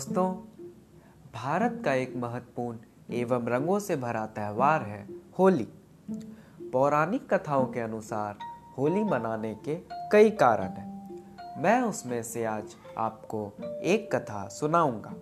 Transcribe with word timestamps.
दोस्तों 0.00 0.32
भारत 1.34 1.82
का 1.84 1.94
एक 1.94 2.16
महत्वपूर्ण 2.16 2.78
एवं 3.14 3.46
रंगों 3.46 3.78
से 3.78 3.96
भरा 3.96 4.26
त्यौहार 4.26 4.82
है 4.82 5.08
होली। 5.38 5.68
पौराणिक 6.72 7.34
कथाओं 7.34 7.66
के 7.66 7.80
अनुसार 7.80 8.38
होली 8.78 9.04
मनाने 9.04 9.54
के 9.54 9.74
कई 10.12 10.30
कारण 10.30 10.68
हैं। 10.68 11.24
मैं 11.62 11.82
उसमें 11.82 12.22
से 12.22 12.44
आज 12.44 12.62
आपको 12.98 13.52
एक 13.82 14.16
कथा 14.16 14.48
सुनाऊँगा। 14.48 15.14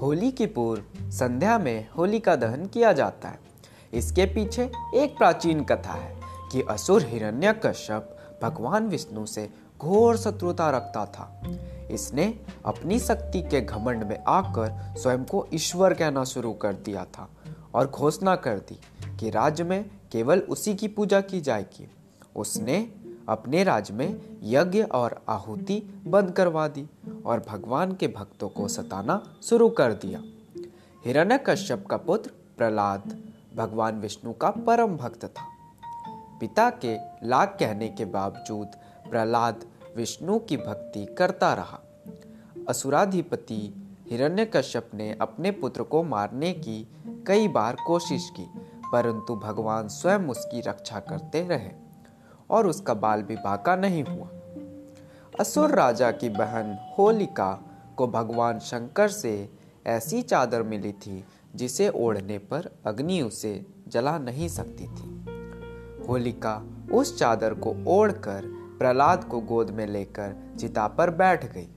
होली 0.00 0.30
की 0.30 0.46
पूर्व 0.46 1.10
संध्या 1.10 1.58
में 1.58 1.88
होली 1.90 2.20
का 2.20 2.36
दहन 2.36 2.66
किया 2.66 2.92
जाता 2.92 3.28
है। 3.28 3.38
इसके 3.92 4.24
पीछे 4.24 4.70
एक 4.94 5.18
प्राचीन 5.18 5.64
कथा 5.64 5.92
है 5.92 6.20
कि 6.52 6.62
असुर 6.62 7.02
हिरण्यकश्यप 7.02 8.17
भगवान 8.42 8.88
विष्णु 8.88 9.26
से 9.26 9.50
घोर 9.80 10.16
शत्रुता 10.16 10.70
रखता 10.70 11.06
था। 11.06 11.42
इसने 11.90 12.40
अपनी 12.64 12.98
शक्ति 12.98 13.42
के 13.42 13.60
घमंड 13.60 14.04
में 14.04 14.18
आकर 14.28 14.94
स्वयं 14.98 15.24
को 15.24 15.46
ईश्वर 15.54 15.94
कहना 15.94 16.24
शुरू 16.24 16.52
कर 16.52 16.72
दिया 16.72 17.04
था 17.04 17.28
और 17.74 17.86
घोषणा 17.86 18.36
कर 18.36 18.58
दी 18.58 18.80
कि 19.20 19.30
राज्य 19.30 19.64
में 19.64 19.90
केवल 20.12 20.38
उसी 20.38 20.74
की 20.74 20.88
पूजा 20.88 21.20
की 21.20 21.40
जाएगी। 21.40 21.90
उसने 22.36 22.92
अपने 23.28 23.64
राज्य 23.64 23.94
में 23.94 24.20
यज्ञ 24.42 24.82
और 24.82 25.22
आहुति 25.28 26.02
बंद 26.06 26.30
करवा 26.32 26.68
दी 26.68 26.88
और 27.26 27.44
भगवान 27.48 27.94
के 27.94 28.08
भक्तों 28.08 28.48
को 28.48 28.68
सताना 28.68 29.22
शुरू 29.42 29.68
कर 29.68 29.92
दिया। 29.92 30.22
हिरण्यकश्यप 31.06 31.86
का 31.86 31.96
पुत्र 31.96 32.30
प्रहलाद 32.58 33.22
भगवान 33.56 34.00
विष्णु 34.00 34.32
का 34.32 34.50
परम 34.50 34.96
भक्त 34.96 35.24
था। 35.24 35.57
पिता 36.40 36.68
के 36.84 36.96
लाख 37.28 37.56
कहने 37.60 37.88
के 37.88 38.04
बावजूद 38.04 38.76
प्रहलाद 39.10 39.64
विष्णु 39.96 40.38
की 40.38 40.56
भक्ति 40.56 41.04
करता 41.18 41.52
रहा। 41.54 41.80
असुराधिपति 42.68 43.60
हिरण्यकश्यप 44.10 44.90
ने 44.94 45.10
अपने 45.20 45.50
पुत्र 45.50 45.82
को 45.82 46.02
मारने 46.02 46.52
की 46.52 46.86
कई 47.26 47.48
बार 47.48 47.76
कोशिश 47.86 48.28
की, 48.30 48.46
परंतु 48.92 49.36
भगवान 49.36 49.88
स्वयं 49.88 50.28
उसकी 50.28 50.60
रक्षा 50.60 51.00
करते 51.00 51.42
रहे 51.48 51.70
और 52.50 52.66
उसका 52.66 52.94
बाल 52.94 53.22
भी 53.22 53.36
बाका 53.36 53.76
नहीं 53.76 54.04
हुआ। 54.04 54.28
असुर 55.40 55.70
राजा 55.70 56.10
की 56.10 56.28
बहन 56.28 56.76
होलिका 56.98 57.52
को 57.96 58.06
भगवान 58.06 58.58
शंकर 58.58 59.08
से 59.08 59.48
ऐसी 59.86 60.22
चादर 60.22 60.62
मिली 60.62 60.92
थी 60.92 61.24
जिसे 61.54 61.88
ओढ़ने 61.88 62.38
पर 62.38 62.70
अग्नि 62.86 63.20
उसे 63.20 63.66
जला 63.88 64.18
नहीं 64.18 64.48
सकती 64.48 64.86
थी। 64.86 65.07
होलिका 66.08 66.62
उस 66.92 67.18
चादर 67.18 67.54
को 67.54 67.74
ओढ़कर 67.86 68.42
प्रहलाद 68.78 69.24
को 69.24 69.40
गोद 69.40 69.70
में 69.70 69.86
लेकर 69.86 70.34
चिता 70.60 70.86
पर 70.88 71.10
बैठ 71.10 71.44
गई। 71.52 71.68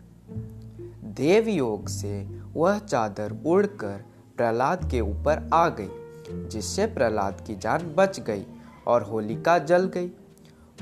देव 1.14 1.48
योग 1.48 1.88
से 1.88 2.42
वह 2.54 2.80
चादर 2.80 3.38
उड़कर 3.46 4.06
प्रहलाद 4.38 4.90
के 4.92 5.02
ऊपर 5.02 5.50
आ 5.54 5.68
गई, 5.70 5.90
जिससे 6.48 6.86
प्रहलाद 6.86 7.42
की 7.48 7.56
जान 7.56 7.94
बच 7.98 8.20
गई 8.20 8.46
और 8.88 9.04
होलिका 9.04 9.58
जल 9.58 9.86
गई। 9.86 10.12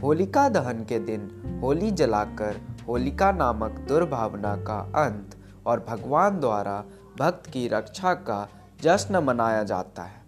होलिका 0.04 0.50
दहन 0.50 0.84
के 0.84 1.00
दिन 1.00 1.60
होली 1.64 1.92
जलाकर 1.92 2.62
होलिका 2.88 3.32
नामक 3.32 3.72
दुर्भावना 3.72 4.56
का 4.56 4.80
अंत 4.80 5.36
और 5.66 5.86
भगवान 5.90 6.40
द्वारा 6.40 6.84
भक्त 7.20 7.50
की 7.50 7.68
रक्षा 7.68 8.14
का 8.14 8.48
जश्न 8.82 9.18
मनाया 9.18 9.64
जाता 9.64 10.04
है। 10.04 10.22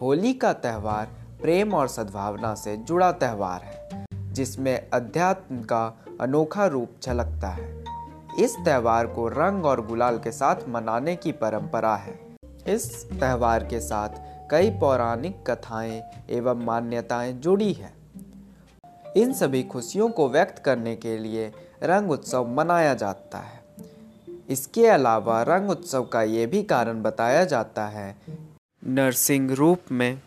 होली 0.00 0.34
का 0.34 0.52
त्यौहार 0.52 1.08
प्रेम 1.42 1.74
और 1.74 1.88
सद्भावना 1.88 2.54
से 2.54 2.76
जुड़ा 2.76 3.12
त्यौहार 3.12 3.62
है, 3.62 4.06
जिसमें 4.32 4.90
अध्यात्म 4.90 5.62
का 5.62 5.86
अनोखा 6.20 6.66
रूप 6.66 6.90
झलकता 7.02 7.48
है। 7.48 7.84
इस 8.38 8.54
त्यौहार 8.56 9.06
को 9.06 9.28
रंग 9.28 9.66
और 9.66 9.86
गुलाल 9.86 10.18
के 10.18 10.32
साथ 10.32 10.68
मनाने 10.68 11.16
की 11.16 11.32
परंपरा 11.32 11.94
है। 11.96 12.18
इस 12.66 13.04
त्यौहार 13.10 13.64
के 13.64 13.80
साथ 13.80 14.08
कई 14.50 14.70
पौराणिक 14.70 15.42
कथाएँ 15.50 16.02
एवं 16.30 16.64
मान्यताएँ 16.64 17.32
जुड़ी 17.32 17.72
हैं। 17.72 17.94
इन 19.16 19.32
सभी 19.32 19.62
खुशियों 19.62 20.08
को 20.08 20.28
व्यक्त 20.28 20.62
करने 20.62 20.96
के 20.96 21.18
लिए 21.18 21.52
रंग 21.82 22.10
उत्सव 22.10 22.48
मनाया 22.48 22.94
जाता 22.94 23.38
है। 23.38 23.60
इसके 24.48 24.86
अलावा 24.86 25.42
रंग 25.42 25.70
उत्सव 25.70 26.02
का 26.02 26.22
ये 26.22 26.46
भी 26.46 26.62
कारण 26.62 27.02
बताया 27.02 27.44
जाता 27.44 27.86
है, 27.86 28.14
नरसिंह 28.86 29.54
रूप 29.54 29.92
में 29.92 30.20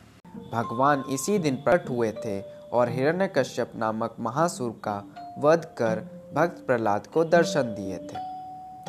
भगवान 0.53 1.03
इसी 1.09 1.37
दिन 1.39 1.55
प्रकट 1.55 1.89
हुए 1.89 2.11
थे 2.11 2.41
और 2.73 2.89
हिरण्यकश्यप 2.89 3.71
नामक 3.75 4.15
महासुर 4.19 4.71
का 4.83 5.03
वध 5.39 5.65
कर 5.65 6.01
भक्त 6.33 6.65
प्रहलाद 6.65 7.07
को 7.07 7.23
दर्शन 7.23 7.61
दिए 7.61 7.97
थे। 7.97 8.23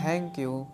थैंक 0.03 0.39
यू 0.39 0.67